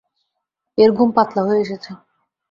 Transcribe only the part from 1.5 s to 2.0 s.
এসেছে।